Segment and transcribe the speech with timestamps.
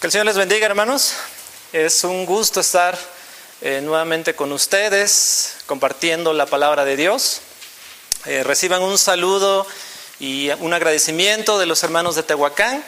[0.00, 1.14] Que el Señor les bendiga, hermanos.
[1.72, 2.98] Es un gusto estar
[3.62, 7.40] eh, nuevamente con ustedes compartiendo la palabra de Dios.
[8.26, 9.66] Eh, reciban un saludo
[10.20, 12.84] y un agradecimiento de los hermanos de Tehuacán,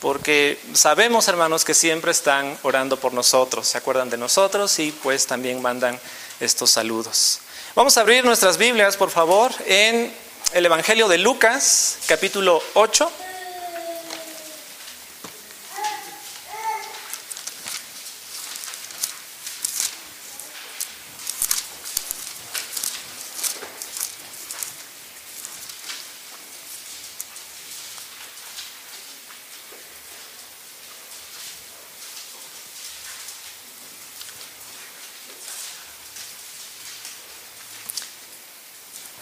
[0.00, 5.26] porque sabemos, hermanos, que siempre están orando por nosotros, se acuerdan de nosotros y pues
[5.26, 5.98] también mandan
[6.38, 7.40] estos saludos.
[7.74, 10.14] Vamos a abrir nuestras Biblias, por favor, en
[10.52, 13.10] el Evangelio de Lucas, capítulo 8.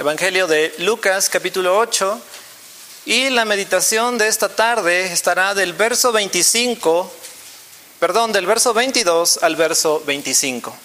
[0.02, 2.20] Evangelio de Lucas capítulo 8
[3.04, 7.08] y la meditación de esta tarde estará del verso 25,
[8.00, 10.76] perdón, del verso 22 al verso 25.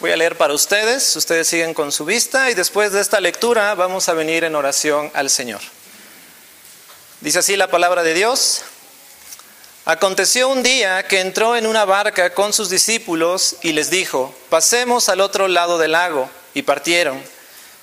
[0.00, 3.74] Voy a leer para ustedes, ustedes siguen con su vista y después de esta lectura
[3.74, 5.60] vamos a venir en oración al Señor.
[7.20, 8.62] Dice así la palabra de Dios.
[9.88, 15.08] Aconteció un día que entró en una barca con sus discípulos y les dijo, pasemos
[15.08, 17.22] al otro lado del lago, y partieron.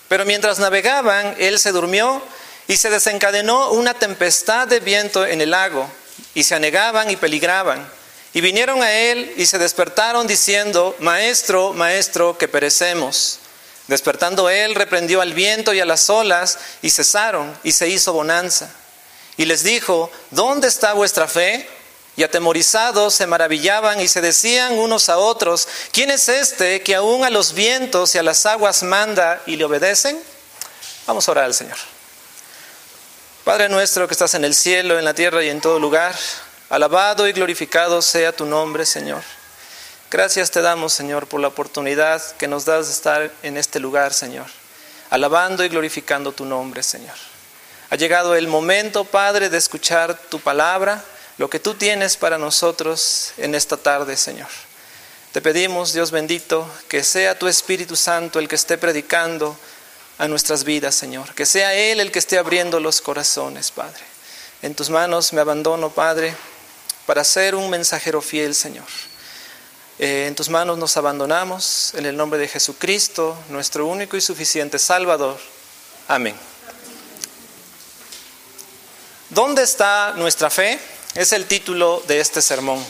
[0.09, 2.21] Pero mientras navegaban, él se durmió
[2.67, 5.89] y se desencadenó una tempestad de viento en el lago,
[6.33, 7.89] y se anegaban y peligraban.
[8.33, 13.39] Y vinieron a él y se despertaron diciendo, Maestro, Maestro, que perecemos.
[13.87, 18.69] Despertando él, reprendió al viento y a las olas, y cesaron, y se hizo bonanza.
[19.37, 21.65] Y les dijo, ¿dónde está vuestra fe?
[22.15, 27.23] Y atemorizados se maravillaban y se decían unos a otros, ¿quién es este que aún
[27.25, 30.21] a los vientos y a las aguas manda y le obedecen?
[31.07, 31.77] Vamos a orar al Señor.
[33.43, 36.15] Padre nuestro que estás en el cielo, en la tierra y en todo lugar,
[36.69, 39.23] alabado y glorificado sea tu nombre, Señor.
[40.09, 44.13] Gracias te damos, Señor, por la oportunidad que nos das de estar en este lugar,
[44.13, 44.45] Señor,
[45.09, 47.15] alabando y glorificando tu nombre, Señor.
[47.89, 51.03] Ha llegado el momento, Padre, de escuchar tu palabra
[51.37, 54.49] lo que tú tienes para nosotros en esta tarde, Señor.
[55.31, 59.57] Te pedimos, Dios bendito, que sea tu Espíritu Santo el que esté predicando
[60.19, 61.33] a nuestras vidas, Señor.
[61.33, 64.03] Que sea Él el que esté abriendo los corazones, Padre.
[64.61, 66.35] En tus manos me abandono, Padre,
[67.07, 68.85] para ser un mensajero fiel, Señor.
[69.99, 74.79] Eh, en tus manos nos abandonamos, en el nombre de Jesucristo, nuestro único y suficiente
[74.79, 75.39] Salvador.
[76.07, 76.35] Amén.
[79.29, 80.79] ¿Dónde está nuestra fe?
[81.15, 82.83] Es el título de este sermón.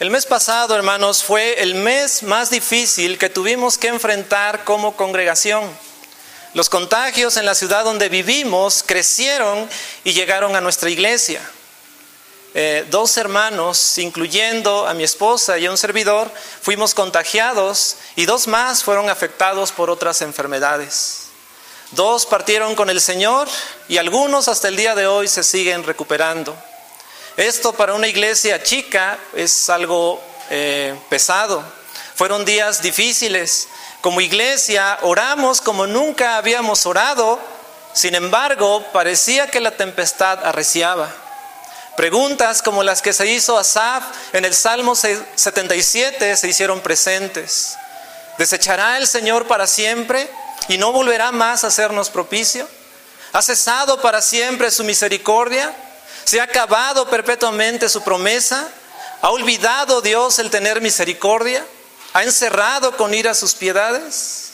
[0.00, 5.62] El mes pasado, hermanos, fue el mes más difícil que tuvimos que enfrentar como congregación.
[6.54, 9.70] Los contagios en la ciudad donde vivimos crecieron
[10.02, 11.40] y llegaron a nuestra iglesia.
[12.54, 18.48] Eh, dos hermanos, incluyendo a mi esposa y a un servidor, fuimos contagiados y dos
[18.48, 21.27] más fueron afectados por otras enfermedades.
[21.92, 23.48] Dos partieron con el Señor
[23.88, 26.54] y algunos hasta el día de hoy se siguen recuperando.
[27.38, 31.62] Esto para una iglesia chica es algo eh, pesado.
[32.14, 33.68] Fueron días difíciles.
[34.02, 37.40] Como iglesia oramos como nunca habíamos orado.
[37.94, 41.08] Sin embargo, parecía que la tempestad arreciaba.
[41.96, 47.76] Preguntas como las que se hizo Asaf en el Salmo 77 se hicieron presentes.
[48.36, 50.28] ¿Desechará el Señor para siempre?
[50.68, 52.68] Y no volverá más a hacernos propicio?
[53.32, 55.74] ¿Ha cesado para siempre su misericordia?
[56.24, 58.68] ¿Se ha acabado perpetuamente su promesa?
[59.20, 61.64] ¿Ha olvidado Dios el tener misericordia?
[62.12, 64.52] ¿Ha encerrado con ira sus piedades?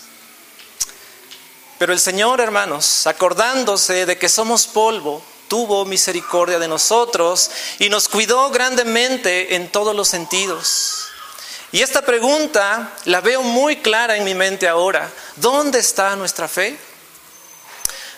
[1.78, 8.08] Pero el Señor, hermanos, acordándose de que somos polvo, tuvo misericordia de nosotros y nos
[8.08, 11.03] cuidó grandemente en todos los sentidos.
[11.74, 15.10] Y esta pregunta la veo muy clara en mi mente ahora.
[15.34, 16.78] ¿Dónde está nuestra fe?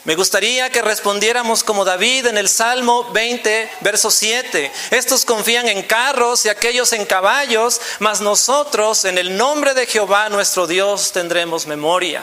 [0.04, 4.70] Me gustaría que respondiéramos como David en el Salmo 20, verso 7.
[4.90, 10.28] Estos confían en carros y aquellos en caballos, mas nosotros en el nombre de Jehová
[10.28, 12.22] nuestro Dios tendremos memoria.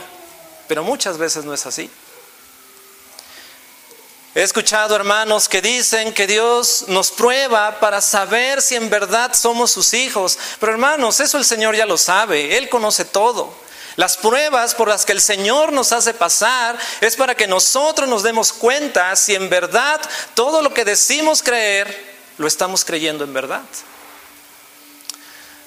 [0.68, 1.90] Pero muchas veces no es así.
[4.36, 9.70] He escuchado hermanos que dicen que Dios nos prueba para saber si en verdad somos
[9.70, 10.40] sus hijos.
[10.60, 13.54] Pero hermanos, eso el Señor ya lo sabe, Él conoce todo.
[13.96, 18.24] Las pruebas por las que el Señor nos hace pasar es para que nosotros nos
[18.24, 20.02] demos cuenta si en verdad
[20.34, 23.62] todo lo que decimos creer lo estamos creyendo en verdad.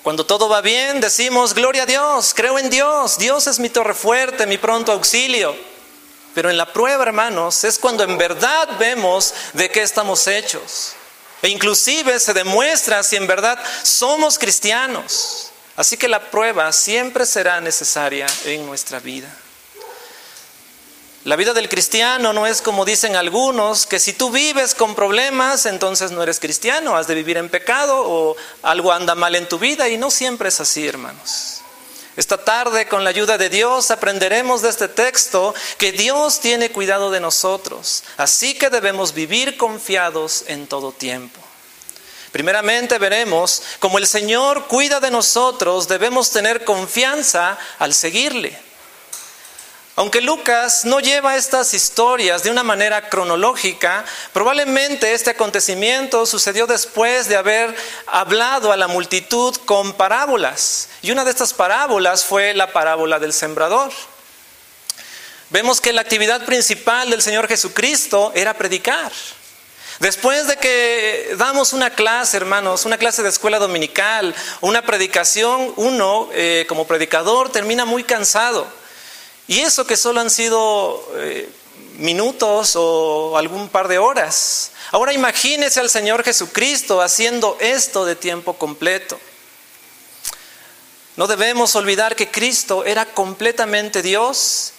[0.03, 3.95] Cuando todo va bien, decimos, gloria a Dios, creo en Dios, Dios es mi torre
[3.95, 5.76] fuerte, mi pronto auxilio.
[6.37, 10.93] Pero en la prueba, hermanos, es cuando en verdad vemos de qué estamos hechos.
[11.41, 15.49] E inclusive se demuestra si en verdad somos cristianos.
[15.77, 19.35] Así que la prueba siempre será necesaria en nuestra vida.
[21.25, 25.65] La vida del cristiano no es como dicen algunos, que si tú vives con problemas,
[25.65, 29.59] entonces no eres cristiano, has de vivir en pecado o algo anda mal en tu
[29.59, 31.56] vida y no siempre es así, hermanos.
[32.17, 37.11] Esta tarde, con la ayuda de Dios, aprenderemos de este texto que Dios tiene cuidado
[37.11, 41.39] de nosotros, así que debemos vivir confiados en todo tiempo.
[42.33, 48.66] Primeramente veremos como el Señor cuida de nosotros, debemos tener confianza al seguirle.
[49.99, 54.05] Aunque Lucas no lleva estas historias de una manera cronológica,
[54.35, 57.75] probablemente este acontecimiento sucedió después de haber
[58.07, 60.91] hablado a la multitud con parábolas.
[61.01, 63.91] Y una de estas parábolas fue la parábola del sembrador.
[65.49, 69.11] Vemos que la actividad principal del Señor Jesucristo era predicar.
[69.99, 76.29] Después de que damos una clase, hermanos, una clase de escuela dominical, una predicación, uno
[76.35, 78.67] eh, como predicador termina muy cansado.
[79.49, 81.49] Y eso que solo han sido eh,
[81.99, 84.73] minutos o algún par de horas.
[84.93, 89.19] Ahora imagínese al Señor Jesucristo haciendo esto de tiempo completo.
[91.17, 94.73] No debemos olvidar que Cristo era completamente Dios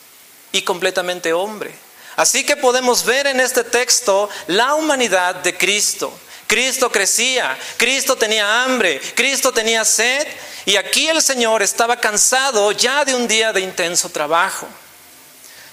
[0.51, 1.73] y completamente hombre.
[2.15, 6.11] Así que podemos ver en este texto la humanidad de Cristo.
[6.47, 10.25] Cristo crecía, Cristo tenía hambre, Cristo tenía sed
[10.65, 14.67] y aquí el Señor estaba cansado ya de un día de intenso trabajo.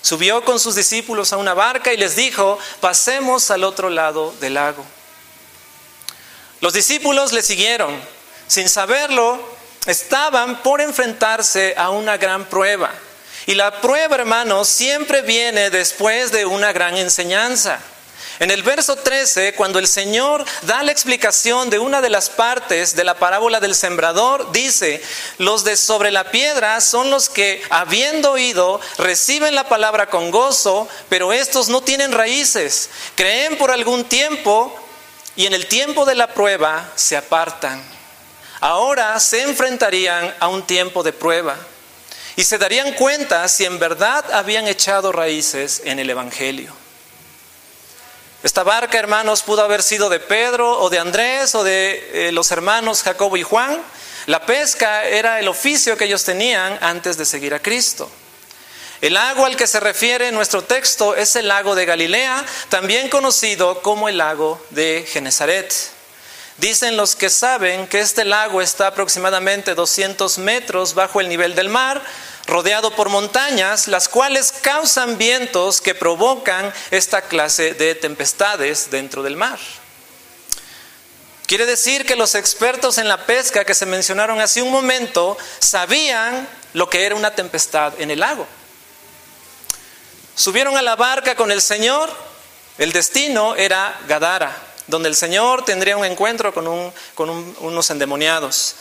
[0.03, 4.55] Subió con sus discípulos a una barca y les dijo, pasemos al otro lado del
[4.55, 4.85] lago.
[6.61, 7.99] Los discípulos le siguieron.
[8.47, 9.39] Sin saberlo,
[9.87, 12.91] estaban por enfrentarse a una gran prueba.
[13.47, 17.81] Y la prueba, hermanos, siempre viene después de una gran enseñanza.
[18.41, 22.97] En el verso 13, cuando el Señor da la explicación de una de las partes
[22.97, 25.01] de la parábola del sembrador, dice,
[25.39, 30.89] los de sobre la piedra son los que, habiendo oído, reciben la palabra con gozo,
[31.09, 34.75] pero estos no tienen raíces, creen por algún tiempo
[35.37, 37.83] y en el tiempo de la prueba se apartan.
[38.61, 41.57] Ahora se enfrentarían a un tiempo de prueba
[42.35, 46.84] y se darían cuenta si en verdad habían echado raíces en el Evangelio.
[48.45, 52.51] Esta barca, hermanos, pudo haber sido de Pedro o de Andrés o de eh, los
[52.51, 53.81] hermanos Jacobo y Juan.
[54.27, 58.11] La pesca era el oficio que ellos tenían antes de seguir a Cristo.
[59.01, 63.81] El lago al que se refiere nuestro texto es el lago de Galilea, también conocido
[63.81, 65.73] como el lago de Genezaret.
[66.59, 71.71] Dicen los que saben que este lago está aproximadamente 200 metros bajo el nivel del
[71.71, 72.03] mar,
[72.47, 79.37] rodeado por montañas, las cuales causan vientos que provocan esta clase de tempestades dentro del
[79.37, 79.59] mar.
[81.47, 86.49] Quiere decir que los expertos en la pesca que se mencionaron hace un momento sabían
[86.73, 88.47] lo que era una tempestad en el lago.
[90.35, 92.11] Subieron a la barca con el Señor,
[92.79, 94.57] el destino era Gadara,
[94.87, 96.93] donde el Señor tendría un encuentro con,
[97.61, 98.75] unos endemoniados.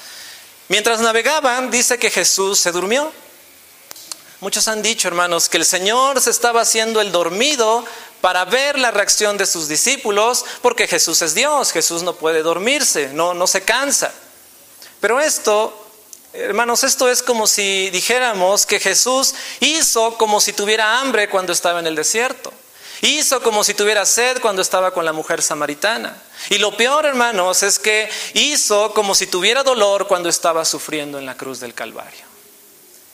[0.69, 3.11] Mientras navegaban, dice que Jesús se durmió.
[4.43, 7.85] Muchos han dicho, hermanos, que el Señor se estaba haciendo el dormido
[8.19, 13.07] para ver la reacción de sus discípulos, porque Jesús es Dios, Jesús no puede dormirse,
[13.13, 14.13] no, no se cansa.
[14.99, 15.87] Pero esto,
[16.33, 21.79] hermanos, esto es como si dijéramos que Jesús hizo como si tuviera hambre cuando estaba
[21.79, 22.51] en el desierto.
[22.99, 26.21] Hizo como si tuviera sed cuando estaba con la mujer samaritana.
[26.49, 31.25] Y lo peor, hermanos, es que hizo como si tuviera dolor cuando estaba sufriendo en
[31.25, 32.32] la cruz del Calvario.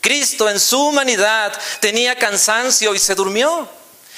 [0.00, 3.68] Cristo en su humanidad tenía cansancio y se durmió.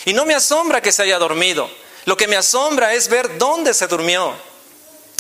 [0.05, 1.71] Y no me asombra que se haya dormido.
[2.05, 4.35] Lo que me asombra es ver dónde se durmió.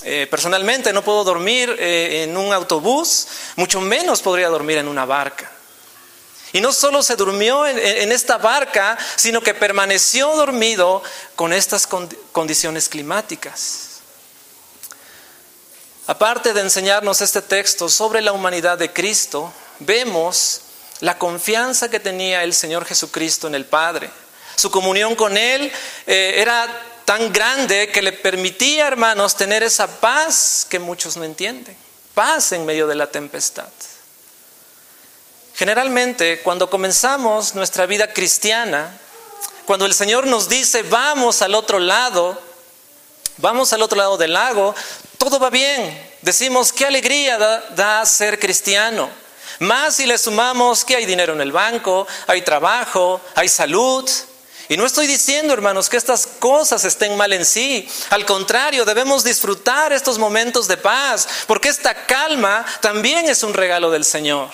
[0.04, 5.04] Eh, personalmente no puedo dormir eh, en un autobús, mucho menos podría dormir en una
[5.04, 5.50] barca.
[6.52, 11.02] Y no solo se durmió en, esta barca, sino que permaneció dormido
[11.34, 14.00] con estas condiciones climáticas.
[16.06, 19.50] Aparte de enseñarnos este texto sobre la humanidad de Cristo,
[19.84, 20.62] vemos
[21.00, 24.10] la confianza que tenía el Señor Jesucristo en el Padre.
[24.56, 25.72] Su comunión con Él
[26.06, 26.68] eh, era
[27.04, 31.76] tan grande que le permitía, hermanos, tener esa paz que muchos no entienden.
[32.14, 33.68] Paz en medio de la tempestad.
[35.54, 38.98] Generalmente, cuando comenzamos nuestra vida cristiana,
[39.64, 42.40] cuando el Señor nos dice, vamos al otro lado,
[43.36, 44.74] vamos al otro lado del lago,
[45.18, 49.08] todo va bien, decimos, qué alegría da, ser cristiano.
[49.62, 54.10] Más si le sumamos que hay dinero en el banco, hay trabajo, hay salud.
[54.68, 57.88] Y no estoy diciendo, hermanos, que estas cosas estén mal en sí.
[58.10, 63.90] Al contrario, debemos disfrutar estos momentos de paz, porque esta calma también es un regalo
[63.92, 64.48] del Señor.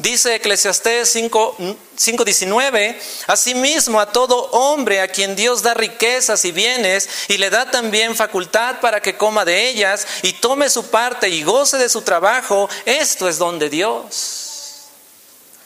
[0.00, 7.36] Dice Eclesiastés 5:19, asimismo a todo hombre a quien Dios da riquezas y bienes y
[7.36, 11.76] le da también facultad para que coma de ellas y tome su parte y goce
[11.76, 14.86] de su trabajo, esto es don de Dios.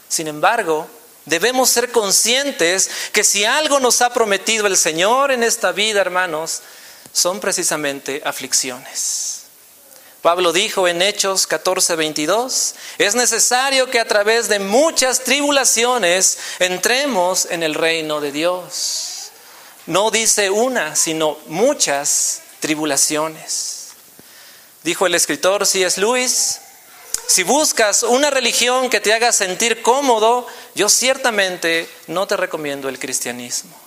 [0.08, 0.88] Sin embargo,
[1.26, 6.62] debemos ser conscientes que si algo nos ha prometido el Señor en esta vida, hermanos,
[7.12, 9.33] son precisamente aflicciones.
[10.24, 17.62] Pablo dijo en Hechos 14:22, es necesario que a través de muchas tribulaciones entremos en
[17.62, 19.32] el reino de Dios.
[19.84, 23.88] No dice una, sino muchas tribulaciones.
[24.82, 26.00] Dijo el escritor C.S.
[26.00, 26.58] Lewis,
[27.26, 32.98] si buscas una religión que te haga sentir cómodo, yo ciertamente no te recomiendo el
[32.98, 33.83] cristianismo.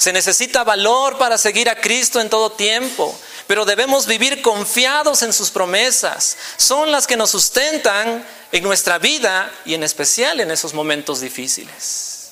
[0.00, 3.14] Se necesita valor para seguir a Cristo en todo tiempo,
[3.46, 6.38] pero debemos vivir confiados en sus promesas.
[6.56, 12.30] Son las que nos sustentan en nuestra vida y en especial en esos momentos difíciles.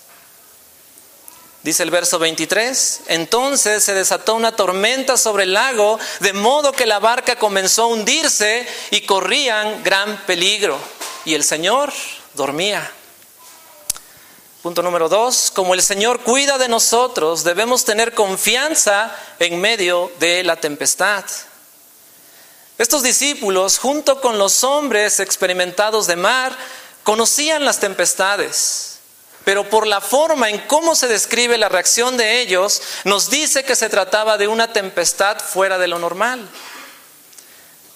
[1.63, 6.87] Dice el verso 23, entonces se desató una tormenta sobre el lago, de modo que
[6.87, 10.79] la barca comenzó a hundirse y corrían gran peligro.
[11.27, 11.93] Y el Señor
[12.33, 12.91] dormía.
[14.63, 20.43] Punto número dos, como el Señor cuida de nosotros, debemos tener confianza en medio de
[20.43, 21.25] la tempestad.
[22.77, 26.57] Estos discípulos, junto con los hombres experimentados de mar,
[27.05, 28.99] conocían las tempestades,
[29.45, 33.77] pero por la forma en cómo se describe la reacción de ellos, nos dice que
[33.77, 36.49] se trataba de una tempestad fuera de lo normal.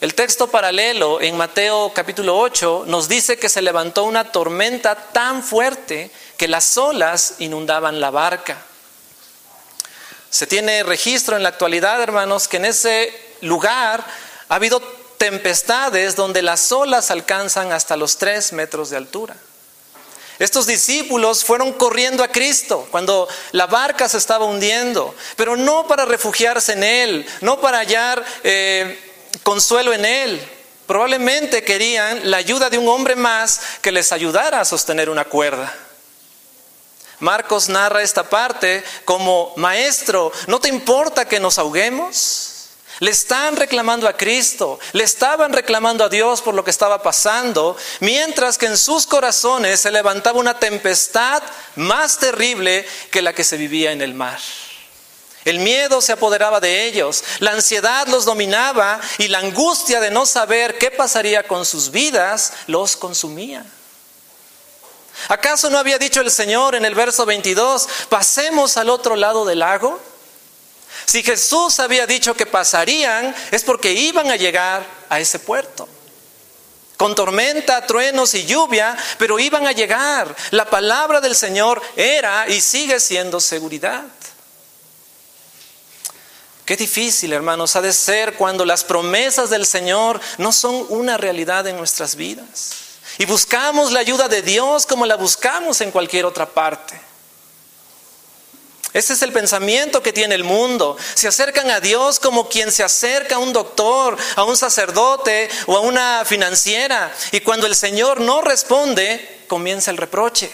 [0.02, 5.44] El texto paralelo en Mateo capítulo 8 nos dice que se levantó una tormenta tan
[5.44, 8.56] fuerte que las olas inundaban la barca.
[10.28, 14.04] Se tiene registro en la actualidad, hermanos, que en ese lugar
[14.48, 14.80] ha habido
[15.18, 19.36] tempestades donde las olas alcanzan hasta los tres metros de altura.
[20.40, 26.06] Estos discípulos fueron corriendo a Cristo cuando la barca se estaba hundiendo, pero no para
[26.06, 29.11] refugiarse en Él, no para hallar eh,
[29.42, 30.48] consuelo en Él.
[30.86, 35.72] Probablemente querían la ayuda de un hombre más que les ayudara a sostener una cuerda.
[37.20, 42.48] Marcos narra esta parte como, maestro, ¿no te importa que nos ahoguemos?
[42.98, 47.76] Le están reclamando a Cristo, le estaban reclamando a Dios por lo que estaba pasando,
[48.00, 51.42] mientras que en sus corazones se levantaba una tempestad
[51.76, 54.40] más terrible que la que se vivía en el mar.
[55.44, 60.24] El miedo se apoderaba de ellos, la ansiedad los dominaba y la angustia de no
[60.24, 63.64] saber qué pasaría con sus vidas los consumía.
[65.28, 69.60] ¿Acaso no había dicho el Señor en el verso 22, pasemos al otro lado del
[69.60, 70.00] lago?
[71.06, 75.88] Si Jesús había dicho que pasarían, es porque iban a llegar a ese puerto.
[76.96, 80.34] Con tormenta, truenos y lluvia, pero iban a llegar.
[80.52, 84.04] La palabra del Señor era y sigue siendo seguridad.
[86.72, 91.66] Qué difícil, hermanos, ha de ser cuando las promesas del Señor no son una realidad
[91.66, 92.70] en nuestras vidas.
[93.18, 96.98] Y buscamos la ayuda de Dios como la buscamos en cualquier otra parte.
[98.94, 100.96] Ese es el pensamiento que tiene el mundo.
[101.12, 105.76] Se acercan a Dios como quien se acerca a un doctor, a un sacerdote o
[105.76, 107.14] a una financiera.
[107.32, 110.50] Y cuando el Señor no responde, comienza el reproche.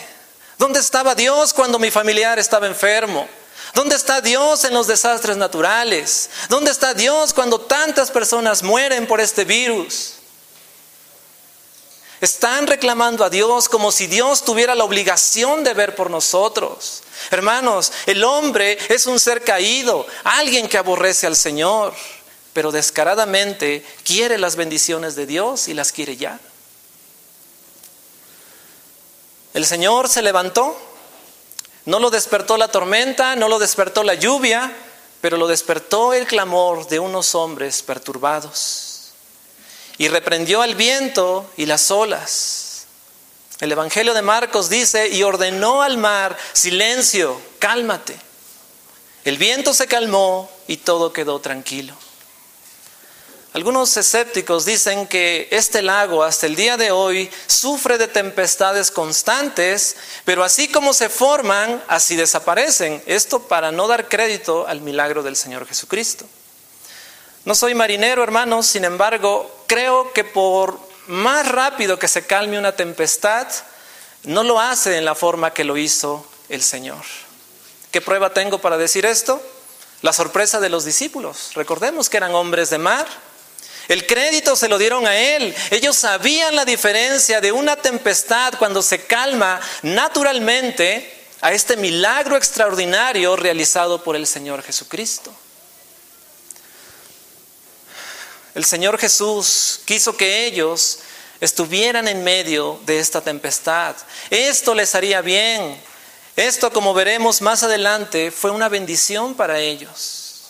[0.59, 3.29] ¿Dónde estaba Dios cuando mi familiar estaba enfermo?
[3.75, 6.31] ¿Dónde está Dios en los desastres naturales?
[6.49, 10.15] ¿Dónde está Dios cuando tantas personas mueren por este virus?
[12.21, 17.03] Están reclamando a Dios como si Dios tuviera la obligación de ver por nosotros.
[17.31, 21.95] Hermanos, el hombre es un ser caído, alguien que aborrece al Señor,
[22.53, 26.41] pero descaradamente quiere las bendiciones de Dios y las quiere ya.
[29.55, 30.77] El Señor se levantó
[31.89, 34.71] no lo despertó la tormenta, no lo despertó la lluvia,
[35.23, 39.13] pero lo despertó el clamor de unos hombres perturbados.
[39.97, 42.85] Y reprendió al viento y las olas.
[43.61, 48.21] El Evangelio de Marcos dice, y ordenó al mar, silencio, cálmate.
[49.25, 51.95] El viento se calmó y todo quedó tranquilo.
[53.55, 59.97] Algunos escépticos dicen que este lago hasta el día de hoy sufre de tempestades constantes,
[60.25, 63.03] pero así como se forman, así desaparecen.
[63.07, 66.27] Esto para no dar crédito al milagro del Señor Jesucristo.
[67.47, 72.77] No soy marinero, hermanos, sin embargo, creo que por más rápido que se calme una
[72.77, 73.49] tempestad,
[74.25, 77.03] no lo hace en la forma que lo hizo el Señor.
[77.91, 79.41] ¿Qué prueba tengo para decir esto?
[80.03, 81.53] La sorpresa de los discípulos.
[81.55, 83.07] Recordemos que eran hombres de mar.
[83.89, 85.55] El crédito se lo dieron a Él.
[85.71, 93.35] Ellos sabían la diferencia de una tempestad cuando se calma naturalmente a este milagro extraordinario
[93.35, 95.35] realizado por el Señor Jesucristo.
[98.55, 100.99] El Señor Jesús quiso que ellos
[101.41, 103.97] estuvieran en medio de esta tempestad.
[104.29, 105.81] Esto les haría bien.
[106.37, 110.43] Esto, como veremos más adelante, fue una bendición para ellos.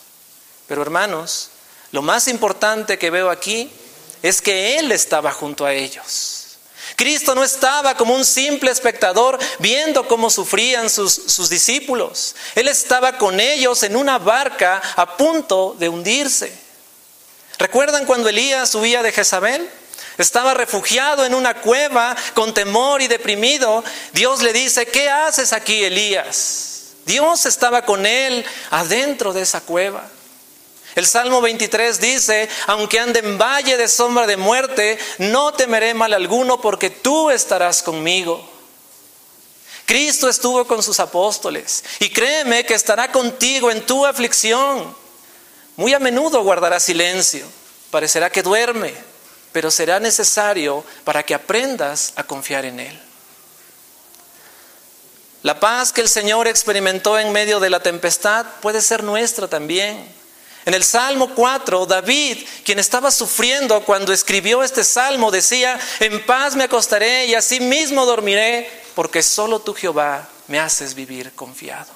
[0.66, 1.50] Pero hermanos,
[1.92, 3.71] lo más importante que veo aquí
[4.23, 6.35] es que Él estaba junto a ellos.
[6.97, 12.35] Cristo no estaba como un simple espectador viendo cómo sufrían sus, sus, discípulos.
[12.57, 16.52] Él estaba con ellos en una barca a punto de hundirse.
[17.59, 19.68] ¿Recuerdan cuando Elías subía de Jezabel?
[20.16, 23.85] Estaba refugiado en una cueva con temor y deprimido.
[24.12, 26.95] Dios le dice, ¿qué haces aquí, Elías?
[27.07, 30.09] Dios estaba con él adentro de esa cueva.
[30.99, 36.12] El Salmo 23 dice, aunque ande en valle de sombra de muerte, no temeré mal
[36.12, 38.45] alguno porque tú estarás conmigo.
[39.87, 44.93] Cristo estuvo con sus apóstoles y créeme que estará contigo en tu aflicción.
[45.76, 47.47] Muy a menudo guardará silencio,
[47.93, 48.93] parecerá que duerme,
[49.52, 53.02] pero será necesario para que aprendas a confiar en Él.
[55.45, 60.18] La paz que el Señor experimentó en medio de la tempestad puede ser nuestra también.
[60.69, 66.57] En el Salmo 4, David, quien estaba sufriendo cuando escribió este salmo, decía, en paz
[66.57, 71.91] me acostaré y así mismo dormiré, porque solo tú Jehová me haces vivir confiado.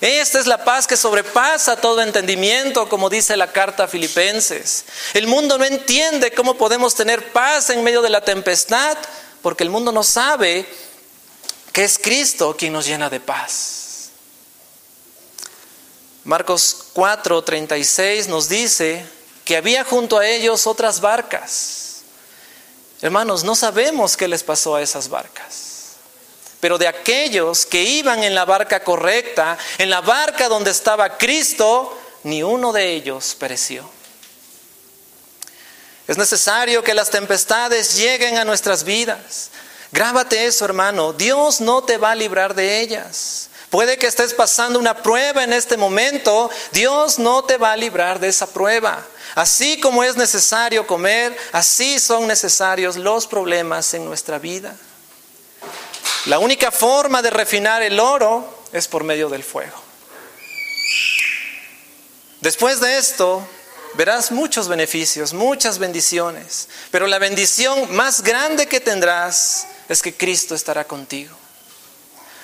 [0.00, 4.86] Esta es la paz que sobrepasa todo entendimiento, como dice la carta a Filipenses.
[5.12, 8.96] El mundo no entiende cómo podemos tener paz en medio de la tempestad,
[9.42, 10.66] porque el mundo no sabe
[11.74, 13.87] que es Cristo quien nos llena de paz.
[16.28, 19.02] Marcos 4, 36 nos dice
[19.46, 22.02] que había junto a ellos otras barcas.
[23.00, 25.94] Hermanos, no sabemos qué les pasó a esas barcas.
[26.60, 31.98] Pero de aquellos que iban en la barca correcta, en la barca donde estaba Cristo,
[32.24, 33.88] ni uno de ellos pereció.
[36.06, 39.48] Es necesario que las tempestades lleguen a nuestras vidas.
[39.92, 41.14] Grábate eso, hermano.
[41.14, 43.48] Dios no te va a librar de ellas.
[43.70, 48.18] Puede que estés pasando una prueba en este momento, Dios no te va a librar
[48.18, 49.04] de esa prueba.
[49.34, 54.74] Así como es necesario comer, así son necesarios los problemas en nuestra vida.
[56.26, 59.76] La única forma de refinar el oro es por medio del fuego.
[62.40, 63.46] Después de esto,
[63.94, 70.54] verás muchos beneficios, muchas bendiciones, pero la bendición más grande que tendrás es que Cristo
[70.54, 71.36] estará contigo.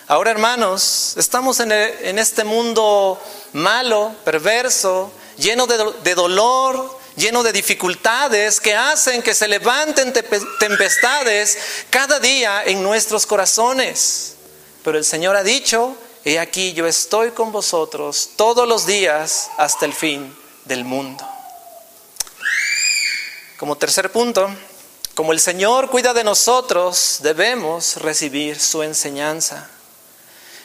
[0.07, 3.19] Ahora, hermanos, estamos en, este mundo
[3.55, 10.13] malo, perverso, lleno de, dolor, lleno de dificultades que hacen que se levanten
[10.61, 11.57] tempestades
[11.89, 14.35] cada día en nuestros corazones.
[14.83, 19.87] Pero el Señor ha dicho, he aquí yo estoy con vosotros todos los días hasta
[19.87, 20.37] el fin
[20.67, 21.27] del mundo.
[23.57, 24.55] Como tercer punto,
[25.15, 29.71] como el Señor cuida de nosotros, debemos recibir su enseñanza.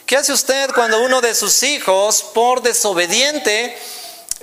[0.09, 3.77] ¿Qué hace usted cuando uno de sus hijos, por desobediente,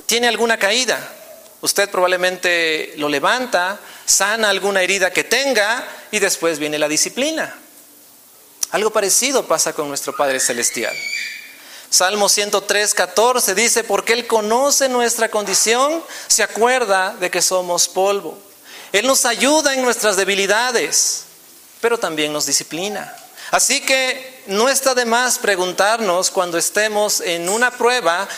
[0.07, 1.13] tiene alguna caída?
[1.61, 7.53] Usted probablemente lo levanta, sana alguna herida que tenga y después viene la disciplina.
[8.71, 10.95] Algo parecido pasa con nuestro Padre Celestial.
[11.91, 18.39] Salmo 103, 14 dice, porque Él conoce nuestra condición, se acuerda de que somos polvo.
[18.93, 21.25] Él nos ayuda en nuestras debilidades,
[21.81, 23.13] pero también nos disciplina.
[23.51, 28.29] Así que no está de más preguntarnos cuando estemos en una prueba,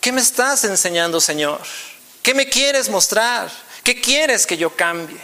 [0.00, 1.60] ¿qué me estás enseñando, Señor?
[2.22, 3.50] ¿Qué me quieres mostrar?
[3.82, 5.20] ¿Qué quieres que yo cambie?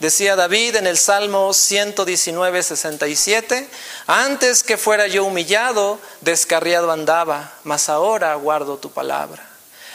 [0.00, 3.68] Decía David en el Salmo 119, 67,
[4.06, 9.48] antes que fuera yo humillado, descarriado andaba, mas ahora guardo tu palabra.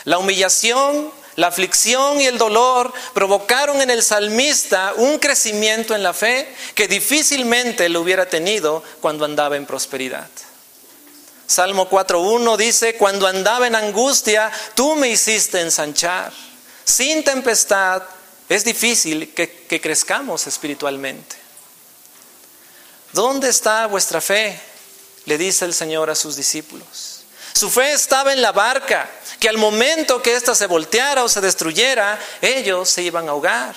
[0.06, 6.14] La humillación la aflicción y el dolor provocaron en el salmista un crecimiento en la
[6.14, 10.28] fe que difícilmente lo hubiera tenido cuando andaba en prosperidad.
[11.48, 16.34] Salmo 4.1 dice, cuando andaba en angustia, tú me hiciste ensanchar.
[16.84, 18.04] Sin tempestad
[18.50, 21.38] es difícil que, que crezcamos espiritualmente.
[23.14, 24.60] ¿Dónde está vuestra fe?
[25.24, 27.19] Le dice el Señor a sus discípulos.
[27.54, 29.10] Su fe estaba en la barca,
[29.40, 33.76] que al momento que ésta se volteara o se destruyera, ellos se iban a ahogar.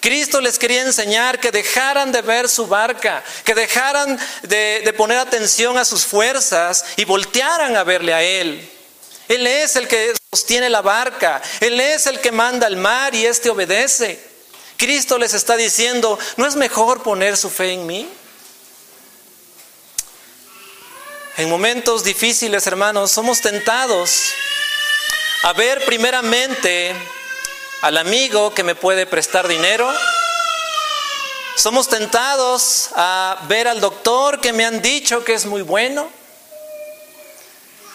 [0.00, 5.76] Cristo les quería enseñar que dejaran de ver su barca, que dejaran de, poner atención
[5.76, 8.68] a sus fuerzas y voltearan a verle a Él.
[9.28, 13.26] Él es el que sostiene la barca, Él es el que manda al mar y
[13.26, 14.18] éste obedece.
[14.76, 18.08] Cristo les está diciendo, ¿no es mejor poner su fe en mí?
[21.40, 24.34] En momentos difíciles, hermanos, somos tentados
[25.42, 26.94] a ver primeramente
[27.80, 29.90] al amigo que me puede prestar dinero.
[31.56, 36.10] Somos tentados a ver al doctor que me han dicho que es muy bueno.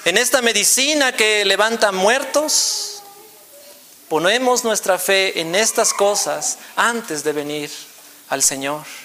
[0.05, 3.03] En esta medicina que levanta muertos,
[4.09, 7.69] ponemos nuestra fe en estas cosas antes de venir
[8.29, 9.04] al Señor.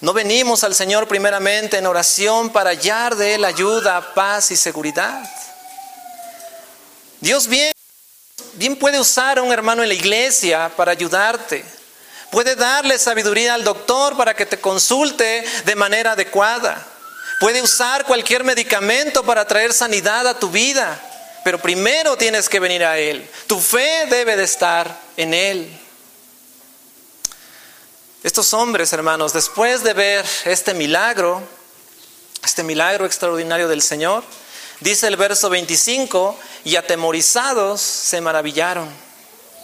[0.00, 5.22] No venimos al Señor primeramente en oración para hallar de Él ayuda, paz y seguridad.
[7.20, 7.72] Dios bien,
[8.54, 11.64] bien puede usar a un hermano en la iglesia para ayudarte.
[12.30, 16.86] Puede darle sabiduría al doctor para que te consulte de manera adecuada.
[17.40, 20.98] Puede usar cualquier medicamento para traer sanidad a tu vida.
[21.44, 23.28] Pero primero tienes que venir a Él.
[23.46, 25.79] Tu fe debe de estar en Él.
[28.22, 31.42] Estos hombres, hermanos, después de ver este milagro,
[32.44, 34.22] este milagro extraordinario del Señor,
[34.80, 38.90] dice el verso 25, y atemorizados se maravillaron.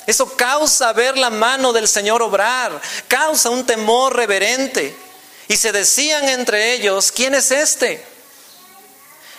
[0.06, 4.96] Eso causa ver la mano del Señor obrar, causa un temor reverente.
[5.48, 8.02] Y se decían entre ellos, ¿quién es este?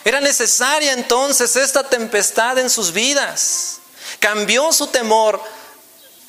[0.06, 3.80] Era necesaria entonces esta tempestad en sus vidas.
[4.19, 5.41] Cambió su temor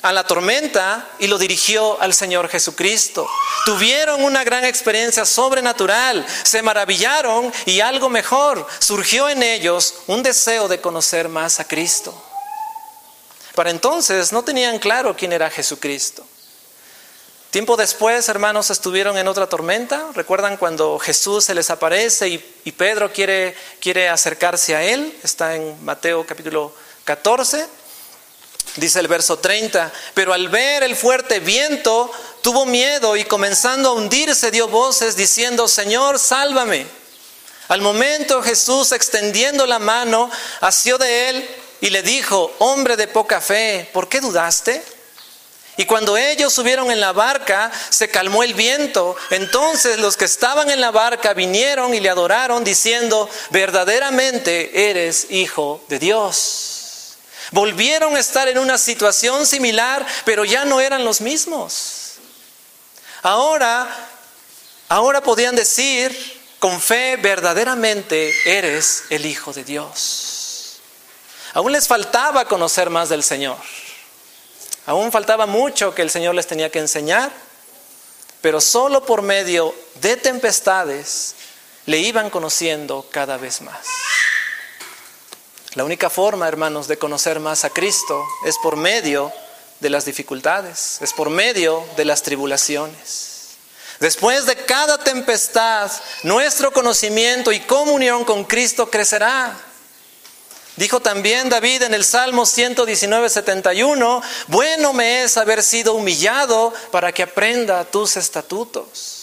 [0.01, 3.29] a la tormenta y lo dirigió al Señor Jesucristo.
[3.65, 10.67] Tuvieron una gran experiencia sobrenatural, se maravillaron y algo mejor, surgió en ellos un deseo
[10.67, 12.13] de conocer más a Cristo.
[13.55, 16.25] Para entonces no tenían claro quién era Jesucristo.
[17.49, 20.11] Tiempo después, hermanos, estuvieron en otra tormenta.
[20.13, 25.17] ¿Recuerdan cuando Jesús se les aparece y, Pedro quiere, quiere acercarse a él?
[25.23, 26.71] Está en Mateo capítulo
[27.05, 27.67] 14.
[28.75, 33.93] Dice el verso 30, pero al ver el fuerte viento, tuvo miedo y comenzando a
[33.93, 36.85] hundirse dio voces diciendo, Señor, sálvame.
[37.67, 40.29] Al momento Jesús, extendiendo la mano,
[40.61, 41.49] asió de él
[41.81, 44.81] y le dijo, hombre de poca fe, ¿por qué dudaste?
[45.77, 49.15] Y cuando ellos subieron en la barca, se calmó el viento.
[49.29, 55.81] Entonces los que estaban en la barca vinieron y le adoraron diciendo, verdaderamente eres hijo
[55.87, 56.78] de Dios.
[57.51, 62.13] Volvieron a estar en una situación similar, pero ya no eran los mismos.
[63.21, 63.87] Ahora,
[64.87, 70.79] ahora podían decir con fe, verdaderamente eres el Hijo de Dios.
[71.53, 73.57] Aún les faltaba conocer más del Señor.
[74.85, 77.31] Aún faltaba mucho que el Señor les tenía que enseñar,
[78.41, 81.35] pero solo por medio de tempestades
[81.85, 83.87] le iban conociendo cada vez más.
[85.75, 89.31] La única forma, hermanos, de conocer más a Cristo es por medio
[89.79, 93.29] de las dificultades, es por medio de las tribulaciones.
[93.99, 95.91] Después de cada tempestad,
[96.23, 99.55] nuestro conocimiento y comunión con Cristo crecerá.
[100.75, 107.11] Dijo también David en el Salmo 119, 71, bueno me es haber sido humillado para
[107.11, 109.18] que aprenda tus estatutos.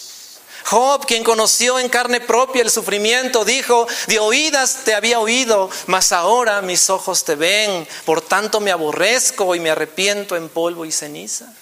[0.69, 6.11] Job, quien conoció en carne propia el sufrimiento, dijo, de oídas te había oído, mas
[6.11, 10.91] ahora mis ojos te ven, por tanto me aborrezco y me arrepiento en polvo y
[10.91, 11.53] ceniza.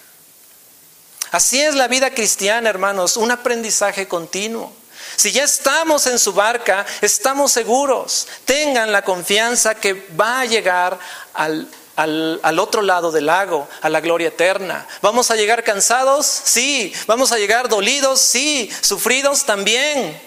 [1.32, 4.72] Así es la vida cristiana, hermanos, un aprendizaje continuo.
[5.16, 8.26] Si ya estamos en su barca, estamos seguros.
[8.46, 10.98] Tengan la confianza que va a llegar
[11.34, 14.86] al al, otro lado del lago, a la gloria eterna.
[15.02, 16.26] ¿Vamos a llegar cansados?
[16.26, 16.92] Sí.
[17.06, 18.20] ¿Vamos a llegar dolidos?
[18.20, 18.70] Sí.
[18.80, 19.44] ¿Sufridos?
[19.44, 20.20] También.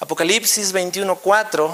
[0.00, 1.70] Apocalipsis 21:4,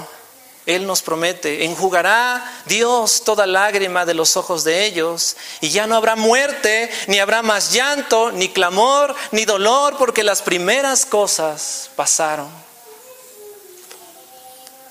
[0.67, 5.95] Él nos promete, enjugará Dios toda lágrima de los ojos de ellos, y ya no
[5.95, 12.49] habrá muerte, ni habrá más llanto, ni clamor, ni dolor, porque las primeras cosas pasaron.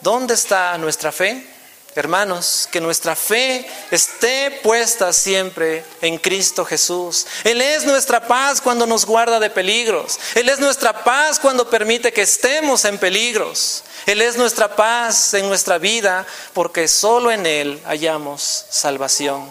[0.00, 1.57] ¿Dónde está nuestra fe?
[1.94, 7.26] Hermanos, que nuestra fe esté puesta siempre en Cristo Jesús.
[7.44, 10.18] Él es nuestra paz cuando nos guarda de peligros.
[10.34, 13.82] Él es nuestra paz cuando permite que estemos en peligros.
[14.06, 19.48] Él es nuestra paz en nuestra vida porque solo en Él hallamos salvación.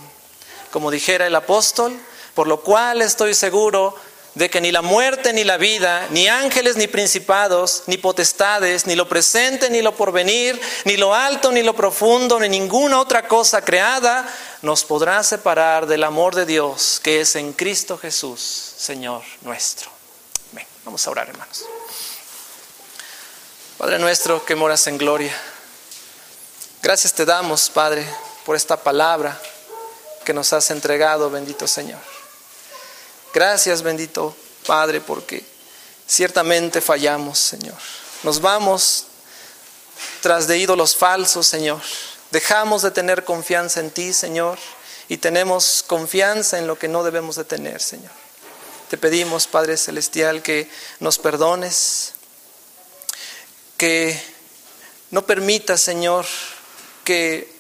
[0.72, 2.00] Como dijera el apóstol,
[2.34, 3.96] por lo cual estoy seguro
[4.38, 8.96] de que ni la muerte ni la vida, ni ángeles ni principados, ni potestades, ni
[8.96, 13.66] lo presente ni lo porvenir, ni lo alto ni lo profundo, ni ninguna otra cosa
[13.66, 18.42] creada nos podrá separar del amor de Dios que es en Cristo Jesús,
[18.78, 19.90] Señor nuestro.
[20.86, 21.66] vamos a orar, hermanos.
[23.80, 25.36] Padre nuestro que moras en gloria,
[26.84, 28.08] gracias te damos, Padre,
[28.46, 29.40] por esta palabra
[30.24, 32.17] que nos has entregado, bendito Señor.
[33.38, 35.46] Gracias, bendito Padre, porque
[36.08, 37.78] ciertamente fallamos, Señor.
[38.24, 39.06] Nos vamos
[40.24, 41.80] tras de ídolos falsos, Señor.
[42.32, 44.58] Dejamos de tener confianza en ti, Señor,
[45.08, 48.10] y tenemos confianza en lo que no debemos de tener, Señor.
[48.90, 50.68] Te pedimos, Padre Celestial, que
[51.00, 52.14] nos perdones,
[53.78, 54.20] que
[55.12, 56.26] no permitas, Señor,
[57.04, 57.54] que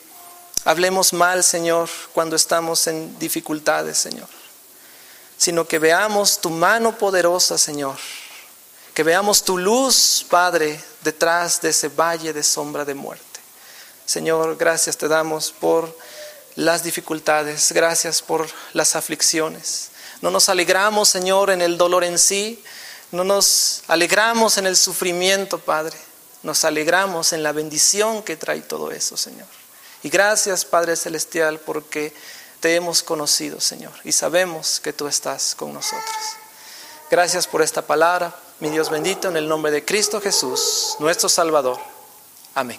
[0.65, 4.36] hablemos mal, Señor, cuando estamos en dificultades, Señor
[5.37, 7.97] sino que veamos tu mano poderosa, Señor.
[8.93, 13.25] Que veamos tu luz, Padre, detrás de ese valle de sombra de muerte.
[14.05, 15.95] Señor, gracias te damos por
[16.55, 19.89] las dificultades, gracias por las aflicciones.
[20.21, 22.63] No nos alegramos, Señor, en el dolor en sí,
[23.11, 25.95] no nos alegramos en el sufrimiento, Padre.
[26.41, 29.47] Nos alegramos en la bendición que trae todo eso, Señor.
[30.03, 32.13] Y gracias, Padre Celestial, porque
[32.67, 36.17] te hemos conocido, Señor, y sabemos que tú estás con nosotros.
[37.09, 41.79] Gracias por esta palabra, mi Dios bendito, en el nombre de Cristo Jesús, nuestro Salvador.
[42.55, 42.77] Amén.